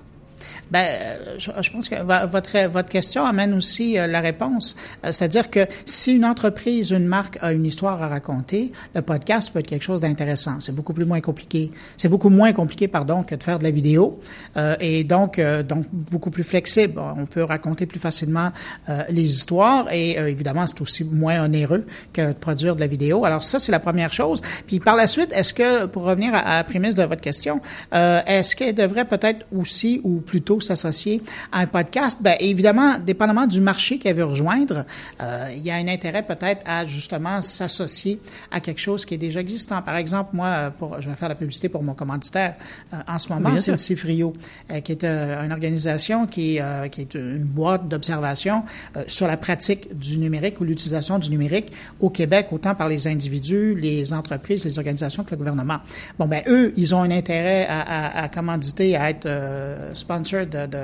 Ben, 0.72 0.86
euh, 0.86 1.36
je, 1.38 1.52
je 1.62 1.72
pense 1.72 1.90
que 1.90 1.96
vo- 1.96 2.28
votre, 2.30 2.68
votre 2.70 2.90
question 2.90 3.26
amène 3.26 3.54
aussi 3.54 3.98
euh, 3.98 4.08
la 4.08 4.20
réponse. 4.22 4.76
Euh, 5.06 5.12
C'est-à-dire 5.12 5.50
que 5.50 5.66
si 5.86 6.14
une 6.14 6.26
entreprise, 6.26 6.92
une 6.92 7.06
marque 7.06 7.38
a 7.42 7.54
une 7.54 7.66
histoire 7.66 8.02
à 8.04 8.08
raconter, 8.08 8.72
le 8.96 9.02
podcast 9.02 9.52
peut 9.52 9.60
être 9.60 9.68
quelque 9.68 9.84
chose 9.84 10.02
d'intéressant. 10.02 10.60
C'est 10.60 10.74
beaucoup 10.76 10.94
plus 10.94 11.06
moins 11.06 11.22
compliqué. 11.22 11.72
C'est 11.98 12.10
beaucoup 12.10 12.30
moins 12.30 12.54
compliqué, 12.54 12.88
pardon, 12.88 13.24
que 13.24 13.36
de 13.36 13.44
faire 13.44 13.60
de 13.60 13.64
la 13.64 13.72
vidéo. 13.72 14.20
Euh, 14.58 14.76
et 14.80 15.04
donc, 15.04 15.40
euh, 15.40 15.64
donc 15.64 15.86
beaucoup 15.92 16.32
plus 16.32 16.44
flexible. 16.44 17.00
On 17.18 17.26
peut 17.26 17.44
raconter 17.44 17.86
plus 17.86 18.00
facilement 18.00 18.52
euh, 18.90 19.04
les 19.10 19.26
histoires 19.26 19.92
et 19.92 20.12
évidemment, 20.18 20.66
c'est 20.68 20.82
aussi 20.82 21.04
moins 21.04 21.44
onéreux 21.46 21.86
que 22.14 22.30
de 22.30 22.34
produire 22.34 22.76
de 22.76 22.82
la 22.82 22.88
vidéo. 22.88 23.26
Alors 23.26 23.44
ça, 23.44 23.60
c'est 23.60 23.72
la 23.72 23.80
première 23.80 24.12
chose. 24.12 24.42
Puis 24.68 24.80
par 24.80 24.96
la 24.96 25.08
suite, 25.08 25.30
est-ce 25.34 25.54
que, 25.54 25.86
pour 25.86 26.04
revenir 26.04 26.34
à, 26.34 26.40
à 26.40 26.58
la 26.58 26.64
prémisse 26.64 26.96
de 26.96 27.04
votre 27.04 27.22
question, 27.22 27.62
est-ce 27.92 28.56
qu'elle 28.56 28.76
devrait 28.76 29.06
peut-être 29.06 29.46
aussi 29.56 30.02
ou 30.04 30.20
plutôt 30.20 30.57
s'associer 30.62 31.22
à 31.52 31.60
un 31.60 31.68
podcast? 31.68 32.20
Ben 32.22 32.36
évidemment, 32.40 32.98
dépendamment 33.00 33.48
du 33.48 33.62
marché 33.62 34.00
qu'elle 34.00 34.16
veut 34.16 34.26
rejoindre, 34.26 34.86
euh, 35.22 35.52
il 35.56 35.66
y 35.66 35.72
a 35.72 35.76
un 35.76 35.88
intérêt 35.88 36.24
peut-être 36.24 36.62
à 36.66 36.86
justement 36.86 37.42
s'associer 37.42 38.20
à 38.52 38.60
quelque 38.60 38.82
chose 38.82 39.06
qui 39.06 39.14
est 39.14 39.18
déjà 39.18 39.40
existant. 39.40 39.82
Par 39.82 39.96
exemple, 39.96 40.32
moi, 40.34 40.72
pour, 40.78 41.00
je 41.02 41.10
vais 41.10 41.16
faire 41.16 41.30
la 41.30 41.36
publicité 41.36 41.70
pour 41.70 41.84
mon 41.84 41.94
commanditaire 41.94 42.56
euh, 42.94 42.98
en 43.08 43.20
ce 43.20 43.32
moment, 43.32 43.56
c'est 43.58 43.72
le 43.72 43.78
Cifrio, 43.78 44.34
euh, 44.72 44.80
qui 44.82 44.94
est 44.94 45.04
euh, 45.04 45.46
une 45.46 45.52
organisation 45.52 46.28
qui, 46.28 46.60
euh, 46.60 46.88
qui 46.88 47.02
est 47.02 47.14
une 47.14 47.46
boîte 47.46 47.88
d'observation 47.88 48.64
euh, 48.96 49.04
sur 49.08 49.28
la 49.28 49.38
pratique 49.38 49.98
du 49.98 50.18
numérique 50.18 50.60
ou 50.60 50.64
l'utilisation 50.64 51.20
du 51.20 51.30
numérique 51.30 51.72
au 52.00 52.10
Québec, 52.10 52.48
autant 52.52 52.76
par 52.76 52.90
les 52.90 53.08
individus, 53.08 53.76
les 53.76 54.14
entreprises, 54.14 54.66
les 54.66 54.78
organisations 54.80 55.24
que 55.24 55.32
le 55.32 55.38
gouvernement. 55.38 55.80
Bon, 56.18 56.26
ben 56.26 56.42
eux, 56.48 56.74
ils 56.76 56.96
ont 56.96 57.02
un 57.02 57.12
intérêt 57.12 57.68
à, 57.68 57.82
à, 57.82 58.24
à 58.24 58.28
commanditer, 58.30 58.96
à 58.96 59.10
être 59.12 59.28
euh, 59.28 59.94
sponsor 59.94 60.47
de, 60.48 60.66
de, 60.66 60.80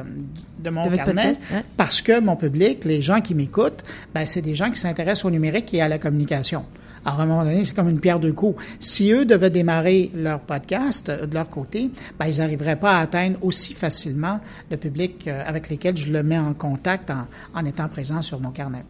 de 0.60 0.70
mon 0.70 0.90
De 0.90 0.96
carnet, 0.96 1.34
podcast, 1.34 1.42
parce 1.78 2.02
que 2.02 2.20
mon 2.20 2.36
public, 2.36 2.86
les 2.86 3.02
gens 3.02 3.22
qui 3.22 3.36
m'écoutent, 3.36 3.84
ben 4.14 4.26
c'est 4.26 4.42
des 4.42 4.56
gens 4.56 4.70
qui 4.70 4.80
s'intéressent 4.80 5.26
au 5.26 5.32
numérique 5.32 5.74
et 5.74 5.82
à 5.82 5.88
la 5.88 5.98
communication. 5.98 6.66
Alors, 7.06 7.20
à 7.20 7.24
un 7.24 7.26
moment 7.26 7.44
donné, 7.44 7.66
c'est 7.66 7.76
comme 7.76 7.90
une 7.90 8.00
pierre 8.00 8.20
deux 8.20 8.32
coups. 8.32 8.64
Si 8.80 9.12
eux 9.12 9.26
devaient 9.26 9.50
démarrer 9.50 10.10
leur 10.16 10.40
podcast 10.40 11.10
euh, 11.10 11.26
de 11.26 11.34
leur 11.34 11.50
côté, 11.50 11.92
ben, 12.18 12.28
ils 12.28 12.38
n'arriveraient 12.38 12.78
pas 12.78 12.98
à 12.98 13.02
atteindre 13.02 13.38
aussi 13.42 13.74
facilement 13.74 14.40
le 14.72 14.78
public 14.78 15.28
euh, 15.28 15.44
avec 15.46 15.70
lequel 15.70 15.98
je 15.98 16.12
le 16.14 16.24
mets 16.24 16.38
en 16.38 16.54
contact 16.54 17.12
en, 17.12 17.28
en 17.54 17.66
étant 17.66 17.90
présent 17.90 18.22
sur 18.22 18.40
mon 18.40 18.52
carnet. 18.52 18.86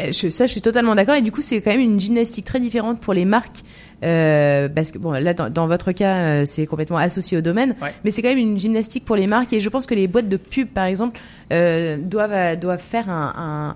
Euh, 0.00 0.12
je, 0.12 0.28
ça 0.28 0.46
je 0.46 0.52
suis 0.52 0.60
totalement 0.60 0.94
d'accord. 0.94 1.14
Et 1.16 1.22
du 1.22 1.32
coup 1.32 1.40
c'est 1.40 1.60
quand 1.60 1.70
même 1.70 1.80
une 1.80 1.98
gymnastique 2.00 2.44
très 2.44 2.60
différente 2.60 3.00
pour 3.00 3.14
les 3.14 3.24
marques 3.24 3.62
euh, 4.04 4.68
parce 4.68 4.92
que 4.92 4.98
bon 4.98 5.10
là 5.12 5.34
dans, 5.34 5.50
dans 5.50 5.66
votre 5.66 5.90
cas 5.92 6.14
euh, 6.16 6.42
c'est 6.46 6.66
complètement 6.66 6.98
associé 6.98 7.36
au 7.36 7.40
domaine. 7.40 7.74
Ouais. 7.82 7.92
mais 8.04 8.10
c'est 8.10 8.22
quand 8.22 8.28
même 8.28 8.38
une 8.38 8.58
gymnastique 8.58 9.04
pour 9.04 9.16
les 9.16 9.26
marques. 9.26 9.52
Et 9.52 9.60
je 9.60 9.68
pense 9.68 9.86
que 9.86 9.94
les 9.94 10.06
boîtes 10.06 10.28
de 10.28 10.36
pub 10.36 10.68
par 10.68 10.84
exemple 10.84 11.18
euh, 11.52 11.96
doivent 11.98 12.58
doivent 12.58 12.80
faire 12.82 13.10
un, 13.10 13.32
un 13.36 13.74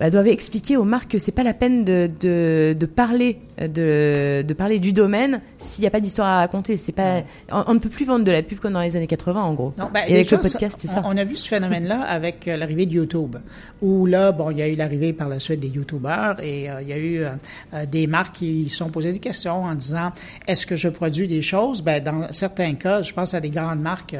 bah, 0.00 0.10
doivent 0.10 0.28
expliquer 0.28 0.76
aux 0.76 0.84
marques 0.84 1.12
que 1.12 1.18
c'est 1.18 1.30
pas 1.32 1.44
la 1.44 1.54
peine 1.54 1.84
de, 1.84 2.08
de, 2.20 2.74
de 2.78 2.86
parler 2.86 3.38
de, 3.60 4.42
de 4.42 4.54
parler 4.54 4.78
du 4.78 4.92
domaine 4.92 5.40
s'il 5.58 5.82
n'y 5.82 5.86
a 5.86 5.90
pas 5.90 6.00
d'histoire 6.00 6.26
à 6.28 6.38
raconter. 6.38 6.76
C'est 6.76 6.92
pas, 6.92 7.22
on, 7.52 7.64
on 7.68 7.74
ne 7.74 7.78
peut 7.78 7.88
plus 7.88 8.04
vendre 8.04 8.24
de 8.24 8.32
la 8.32 8.42
pub 8.42 8.58
comme 8.58 8.72
dans 8.72 8.80
les 8.80 8.96
années 8.96 9.06
80 9.06 9.42
en 9.42 9.54
gros. 9.54 9.72
Non, 9.78 9.88
ben, 9.92 10.00
Et 10.08 10.14
avec 10.14 10.30
le 10.30 10.38
podcast, 10.38 10.78
c'est 10.80 10.88
ça. 10.88 11.02
On, 11.04 11.16
a 11.16 11.24
vu 11.24 11.36
ce 11.36 11.46
phénomène-là 11.48 12.00
avec 12.02 12.48
euh, 12.48 12.56
l'arrivée 12.56 12.86
de 12.86 12.92
YouTube, 12.94 13.36
où 13.82 14.06
là, 14.06 14.32
bon, 14.32 14.50
il 14.50 14.58
y 14.58 14.62
a 14.62 14.68
eu 14.68 14.74
l'arrivée 14.74 15.12
par 15.12 15.28
la 15.28 15.38
suite 15.40 15.60
des 15.60 15.68
YouTubers 15.68 16.36
et 16.42 16.70
euh, 16.70 16.82
il 16.82 16.88
y 16.88 16.92
a 16.92 16.98
eu 16.98 17.18
euh, 17.22 17.86
des 17.86 18.06
marques 18.06 18.36
qui 18.36 18.68
se 18.68 18.76
sont 18.78 18.88
posées 18.90 19.12
des 19.12 19.18
questions 19.20 19.62
en 19.64 19.74
disant 19.74 20.10
est-ce 20.48 20.66
que 20.66 20.76
je 20.76 20.88
produis 20.88 21.28
des 21.28 21.42
choses? 21.42 21.82
Ben, 21.82 22.02
dans 22.02 22.26
certains 22.32 22.74
cas, 22.74 23.02
je 23.02 23.12
pense 23.12 23.34
à 23.34 23.40
des 23.40 23.50
grandes 23.50 23.80
marques 23.80 24.16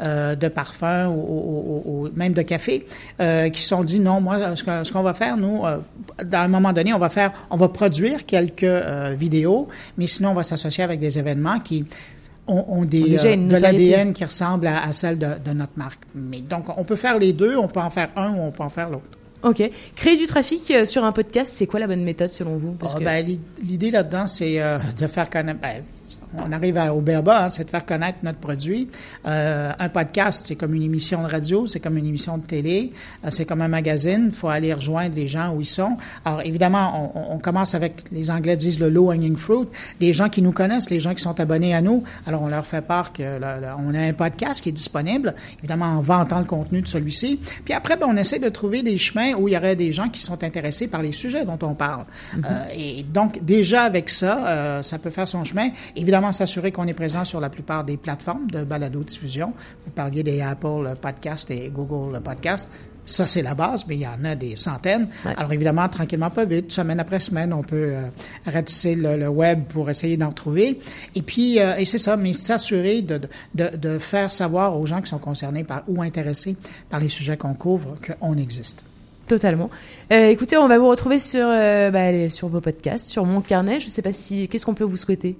euh, 0.00 0.34
de 0.34 0.48
parfums 0.48 1.08
ou, 1.08 1.12
ou- 1.12 1.82
ou- 1.84 2.04
ou 2.06 2.08
même 2.14 2.32
de 2.32 2.42
café 2.42 2.86
qui 3.18 3.60
se 3.62 3.68
sont 3.68 3.84
dit 3.84 4.00
non, 4.00 4.20
moi, 4.20 4.38
ce 4.56 4.92
qu'on 4.92 5.02
va 5.02 5.14
faire, 5.14 5.36
nous, 5.36 5.62
dans 6.24 6.38
un 6.38 6.48
moment 6.48 6.72
donné, 6.72 6.92
on 6.94 6.98
va 6.98 7.08
faire, 7.10 7.32
on 7.50 7.56
va 7.56 7.68
produire 7.68 8.24
quelques 8.26 8.64
euh, 8.84 9.14
vidéos, 9.18 9.68
mais 9.96 10.06
sinon, 10.06 10.30
on 10.30 10.34
va 10.34 10.42
s'associer 10.42 10.84
avec 10.84 11.00
des 11.00 11.18
événements 11.18 11.60
qui 11.60 11.84
ont, 12.46 12.64
ont 12.68 12.84
des, 12.84 13.24
euh, 13.24 13.36
de 13.36 13.56
l'ADN 13.56 14.12
qui 14.12 14.24
ressemble 14.24 14.66
à, 14.66 14.82
à 14.82 14.92
celle 14.92 15.18
de, 15.18 15.28
de 15.44 15.52
notre 15.52 15.72
marque. 15.76 16.00
Mais 16.14 16.40
donc, 16.40 16.66
on 16.76 16.84
peut 16.84 16.96
faire 16.96 17.18
les 17.18 17.32
deux, 17.32 17.56
on 17.56 17.68
peut 17.68 17.80
en 17.80 17.90
faire 17.90 18.10
un 18.16 18.34
ou 18.34 18.40
on 18.40 18.50
peut 18.50 18.62
en 18.62 18.70
faire 18.70 18.90
l'autre. 18.90 19.08
Ok. 19.42 19.62
Créer 19.94 20.16
du 20.16 20.26
trafic 20.26 20.70
euh, 20.70 20.84
sur 20.84 21.04
un 21.04 21.12
podcast, 21.12 21.52
c'est 21.54 21.66
quoi 21.66 21.78
la 21.80 21.86
bonne 21.86 22.02
méthode 22.02 22.30
selon 22.30 22.56
vous? 22.56 22.72
Parce 22.72 22.94
ah, 22.96 22.98
que... 22.98 23.04
ben, 23.04 23.38
L'idée 23.62 23.90
là-dedans, 23.90 24.26
c'est 24.26 24.60
de 24.98 25.06
faire 25.06 25.30
connaître. 25.30 25.60
Ben, 25.60 25.82
on 26.36 26.52
arrive 26.52 26.76
à, 26.76 26.94
au 26.94 27.00
BERBA, 27.00 27.44
hein, 27.44 27.50
c'est 27.50 27.64
de 27.64 27.70
faire 27.70 27.86
connaître 27.86 28.18
notre 28.22 28.38
produit. 28.38 28.88
Euh, 29.26 29.72
un 29.78 29.88
podcast, 29.88 30.46
c'est 30.46 30.56
comme 30.56 30.74
une 30.74 30.82
émission 30.82 31.22
de 31.22 31.28
radio, 31.28 31.66
c'est 31.66 31.80
comme 31.80 31.96
une 31.96 32.06
émission 32.06 32.38
de 32.38 32.44
télé, 32.44 32.92
euh, 33.24 33.28
c'est 33.30 33.44
comme 33.44 33.62
un 33.62 33.68
magazine. 33.68 34.26
Il 34.26 34.34
faut 34.34 34.48
aller 34.48 34.72
rejoindre 34.74 35.14
les 35.16 35.28
gens 35.28 35.54
où 35.54 35.60
ils 35.60 35.66
sont. 35.66 35.96
Alors, 36.24 36.42
évidemment, 36.42 37.12
on, 37.14 37.34
on, 37.34 37.38
commence 37.38 37.74
avec, 37.74 38.04
les 38.12 38.30
Anglais 38.30 38.56
disent 38.56 38.80
le 38.80 38.88
low-hanging 38.88 39.36
fruit, 39.36 39.68
les 40.00 40.12
gens 40.12 40.28
qui 40.28 40.42
nous 40.42 40.52
connaissent, 40.52 40.90
les 40.90 41.00
gens 41.00 41.14
qui 41.14 41.22
sont 41.22 41.38
abonnés 41.40 41.74
à 41.74 41.80
nous. 41.80 42.04
Alors, 42.26 42.42
on 42.42 42.48
leur 42.48 42.66
fait 42.66 42.82
part 42.82 43.12
qu'on 43.12 43.94
a 43.94 44.00
un 44.00 44.12
podcast 44.12 44.60
qui 44.60 44.68
est 44.68 44.72
disponible, 44.72 45.34
évidemment 45.60 45.86
en 45.86 46.00
vantant 46.00 46.40
le 46.40 46.44
contenu 46.44 46.82
de 46.82 46.88
celui-ci. 46.88 47.40
Puis 47.64 47.74
après, 47.74 47.96
ben, 47.96 48.06
on 48.08 48.16
essaie 48.16 48.38
de 48.38 48.48
trouver 48.48 48.82
des 48.82 48.98
chemins 48.98 49.32
où 49.34 49.48
il 49.48 49.54
y 49.54 49.56
aurait 49.56 49.76
des 49.76 49.92
gens 49.92 50.08
qui 50.08 50.20
sont 50.20 50.42
intéressés 50.44 50.88
par 50.88 51.02
les 51.02 51.12
sujets 51.12 51.44
dont 51.44 51.58
on 51.62 51.74
parle. 51.74 52.04
Mm-hmm. 52.34 52.44
euh, 52.44 52.74
et 52.76 53.02
donc, 53.02 53.44
déjà 53.44 53.82
avec 53.82 54.10
ça, 54.10 54.46
euh, 54.46 54.82
ça 54.82 54.98
peut 54.98 55.10
faire 55.10 55.28
son 55.28 55.44
chemin. 55.44 55.70
Évidemment, 55.96 56.17
s'assurer 56.32 56.72
qu'on 56.72 56.86
est 56.86 56.94
présent 56.94 57.24
sur 57.24 57.40
la 57.40 57.48
plupart 57.48 57.84
des 57.84 57.96
plateformes 57.96 58.50
de 58.50 58.64
balado-diffusion. 58.64 59.52
Vous 59.84 59.90
parliez 59.92 60.22
des 60.22 60.40
Apple 60.40 60.94
Podcast 61.00 61.50
et 61.50 61.70
Google 61.70 62.20
Podcast. 62.20 62.70
Ça, 63.06 63.26
c'est 63.26 63.40
la 63.40 63.54
base, 63.54 63.86
mais 63.88 63.96
il 63.96 64.02
y 64.02 64.06
en 64.06 64.22
a 64.24 64.34
des 64.34 64.54
centaines. 64.56 65.08
Alors, 65.24 65.50
évidemment, 65.52 65.88
tranquillement, 65.88 66.28
pas 66.28 66.44
vite, 66.44 66.70
semaine 66.72 67.00
après 67.00 67.20
semaine, 67.20 67.54
on 67.54 67.62
peut 67.62 67.92
euh, 67.94 68.08
ratisser 68.44 68.96
le, 68.96 69.28
web 69.28 69.64
pour 69.64 69.88
essayer 69.88 70.18
d'en 70.18 70.32
trouver. 70.32 70.78
Et 71.14 71.22
puis, 71.22 71.58
euh, 71.58 71.76
et 71.76 71.86
c'est 71.86 71.96
ça, 71.96 72.18
mais 72.18 72.34
s'assurer 72.34 73.00
de, 73.00 73.20
de, 73.54 73.76
de, 73.76 73.98
faire 73.98 74.30
savoir 74.30 74.78
aux 74.78 74.84
gens 74.84 75.00
qui 75.00 75.08
sont 75.08 75.18
concernés 75.18 75.64
par 75.64 75.84
ou 75.88 76.02
intéressés 76.02 76.56
par 76.90 77.00
les 77.00 77.08
sujets 77.08 77.38
qu'on 77.38 77.54
couvre 77.54 77.96
qu'on 78.20 78.36
existe. 78.36 78.84
Totalement. 79.28 79.68
Euh, 80.10 80.28
écoutez, 80.28 80.56
on 80.56 80.68
va 80.68 80.78
vous 80.78 80.88
retrouver 80.88 81.18
sur, 81.18 81.46
euh, 81.46 81.90
bah, 81.90 82.30
sur 82.30 82.48
vos 82.48 82.62
podcasts, 82.62 83.06
sur 83.06 83.26
mon 83.26 83.42
carnet. 83.42 83.78
Je 83.78 83.84
ne 83.84 83.90
sais 83.90 84.00
pas 84.00 84.12
si. 84.12 84.48
Qu'est-ce 84.48 84.64
qu'on 84.64 84.74
peut 84.74 84.84
vous 84.84 84.96
souhaiter? 84.96 85.36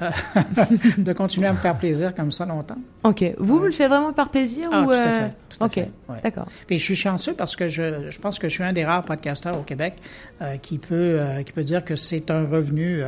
de 0.98 1.12
continuer 1.12 1.46
à 1.46 1.52
me 1.52 1.58
faire 1.58 1.76
plaisir 1.76 2.14
comme 2.14 2.32
ça 2.32 2.46
longtemps. 2.46 2.78
OK. 3.04 3.24
Vous, 3.38 3.58
vous 3.58 3.66
le 3.66 3.72
faites 3.72 3.88
vraiment 3.88 4.12
par 4.12 4.30
plaisir 4.30 4.68
ah, 4.72 4.82
ou 4.82 4.84
tout 4.86 4.92
à 4.92 4.96
euh, 4.96 5.20
fait. 5.28 5.34
Tout 5.48 5.56
à 5.60 5.66
OK. 5.66 5.80
D'accord. 6.22 6.46
Puis 6.66 6.78
je 6.78 6.84
suis 6.84 6.96
chanceux 6.96 7.34
parce 7.34 7.56
que 7.56 7.68
je, 7.68 8.10
je, 8.10 8.18
pense 8.18 8.38
que 8.38 8.48
je 8.48 8.54
suis 8.54 8.64
un 8.64 8.72
des 8.72 8.84
rares 8.84 9.04
podcasteurs 9.04 9.58
au 9.58 9.62
Québec 9.62 9.94
euh, 10.40 10.56
qui 10.56 10.78
peut 10.78 11.20
euh, 11.20 11.42
qui 11.42 11.52
peut 11.52 11.64
dire 11.64 11.84
que 11.84 11.96
c'est 11.96 12.30
un 12.30 12.46
revenu 12.46 13.02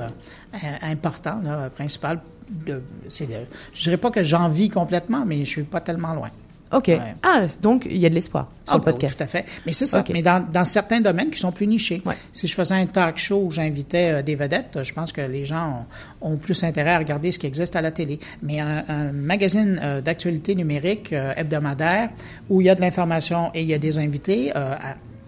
important, 0.83 1.41
là, 1.43 1.71
principal. 1.71 2.21
De, 2.51 2.83
je 3.09 3.83
dirais 3.83 3.97
pas 3.97 4.11
que 4.11 4.23
j'en 4.23 4.51
vis 4.51 4.69
complètement, 4.69 5.25
mais 5.25 5.41
je 5.41 5.51
suis 5.51 5.63
pas 5.63 5.81
tellement 5.81 6.13
loin. 6.15 6.31
OK. 6.73 6.91
Ah, 7.23 7.47
donc 7.63 7.87
il 7.89 7.99
y 7.99 8.07
a 8.07 8.09
de 8.09 8.15
l'espoir 8.15 8.51
sur 8.65 8.75
ah, 8.75 8.79
le 8.79 8.83
podcast. 8.83 9.17
tout 9.17 9.23
à 9.23 9.27
fait. 9.27 9.45
Mais 9.67 9.73
c'est 9.73 9.87
ça. 9.87 10.05
Mais 10.13 10.23
dans, 10.23 10.45
dans, 10.53 10.65
certains 10.65 11.01
domaines 11.01 11.31
qui 11.31 11.39
sont 11.39 11.53
plus 11.53 11.67
nichés. 11.67 12.03
Si 12.33 12.47
je 12.47 12.55
faisais 12.55 12.75
un 12.75 12.87
talk 12.87 13.19
show 13.19 13.43
où 13.45 13.51
j'invitais 13.51 14.11
euh, 14.11 14.23
des 14.23 14.35
vedettes, 14.35 14.79
je 14.83 14.93
pense 14.93 15.13
que 15.13 15.21
les 15.21 15.47
gens 15.47 15.87
ont, 16.21 16.33
ont, 16.33 16.37
plus 16.37 16.65
intérêt 16.65 16.95
à 16.95 16.99
regarder 16.99 17.33
ce 17.33 17.39
qui 17.39 17.47
existe 17.47 17.77
à 17.77 17.83
la 17.83 17.91
télé. 17.91 18.19
Mais 18.43 18.61
un, 18.61 18.85
un 18.89 19.13
magazine 19.13 19.79
euh, 19.83 20.01
d'actualité 20.01 20.55
numérique 20.55 21.13
euh, 21.13 21.33
hebdomadaire 21.37 22.11
où 22.49 22.61
il 22.61 22.67
y 22.67 22.71
a 22.71 22.75
de 22.75 22.81
l'information 22.81 23.51
et 23.55 23.63
il 23.63 23.69
y 23.69 23.75
a 23.75 23.79
des 23.79 23.99
invités, 23.99 24.53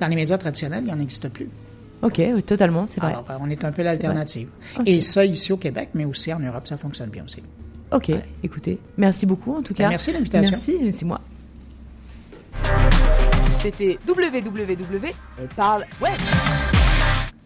dans 0.01 0.09
les 0.09 0.17
médias 0.17 0.39
traditionnels, 0.39 0.83
il 0.83 0.87
n'y 0.87 0.93
en 0.93 1.01
existe 1.01 1.29
plus. 1.29 1.49
OK, 2.03 2.21
totalement, 2.45 2.87
c'est 2.87 3.01
vrai. 3.01 3.13
Alors, 3.13 3.27
on 3.41 3.49
est 3.51 3.65
un 3.65 3.73
peu 3.73 3.83
l'alternative. 3.83 4.49
Et 4.85 5.01
ça, 5.01 5.25
ici 5.25 5.53
au 5.53 5.57
Québec, 5.57 5.91
mais 5.95 6.05
aussi 6.05 6.33
en 6.33 6.41
Europe, 6.41 6.67
ça 6.67 6.77
fonctionne 6.77 7.11
bien 7.11 7.25
aussi. 7.25 7.43
OK, 7.93 8.11
écoutez, 8.43 8.79
merci 8.99 9.27
beaucoup 9.27 9.55
en 9.55 9.63
tout 9.63 9.75
cas. 9.75 9.89
merci 9.89 10.13
l'invitation. 10.13 10.53
Merci, 10.53 10.93
c'est 10.93 11.05
moi. 11.05 11.21
C'était 13.61 13.99
www. 14.07 15.13
On 15.43 15.47
parle 15.55 15.85
web. 16.01 16.13